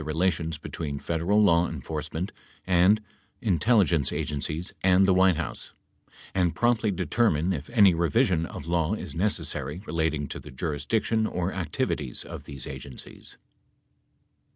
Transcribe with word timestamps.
102 0.03 0.17
relations 0.17 0.57
between 0.57 0.97
Federal 0.97 1.43
law 1.43 1.69
enforcement 1.69 2.31
and 2.65 3.03
intelligence 3.39 4.11
agencies 4.11 4.73
and 4.81 5.05
the 5.05 5.13
White 5.13 5.35
House, 5.35 5.73
and 6.33 6.55
promptly 6.55 6.89
determine 6.89 7.53
if 7.53 7.69
any 7.69 7.93
revision 7.93 8.47
of 8.47 8.65
law 8.65 8.95
is 8.95 9.13
necessary 9.13 9.83
relating 9.85 10.27
to 10.27 10.39
the 10.39 10.49
jurisdiction 10.49 11.27
or 11.27 11.51
activi 11.51 11.99
ties 12.09 12.23
of 12.23 12.45
these 12.45 12.65
agencies. 12.65 13.37